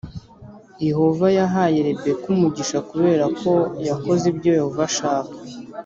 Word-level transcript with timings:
Yehova 0.87 1.27
yahaye 1.39 1.77
Rebeka 1.87 2.25
umugisha 2.35 2.77
kubera 2.89 3.25
ko 3.39 3.51
yakoze 3.87 4.23
ibyo 4.31 4.49
Yehova 4.57 4.81
ashaka 4.89 5.33